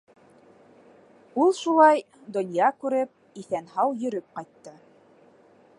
Ул 1.43 1.53
шулай, 1.57 2.01
донъя 2.37 2.71
күреп, 2.85 3.13
иҫән-һау 3.43 3.95
йөрөп 4.01 4.33
ҡайтты. 4.41 4.77